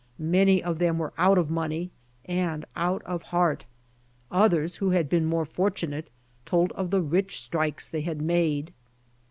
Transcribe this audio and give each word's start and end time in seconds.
Many 0.17 0.63
of 0.63 0.79
them 0.79 0.97
were 0.97 1.13
out 1.19 1.37
of 1.37 1.51
money 1.51 1.91
and 2.25 2.65
out 2.75 3.03
of 3.03 3.21
heart. 3.21 3.65
Others 4.31 4.77
who 4.77 4.89
had 4.89 5.07
been 5.07 5.25
more 5.27 5.45
fortu 5.45 5.89
nate 5.89 6.07
told 6.43 6.71
of 6.71 6.89
the 6.89 7.03
rich 7.03 7.39
strikes 7.39 7.87
they 7.87 8.01
had 8.01 8.19
made. 8.19 8.73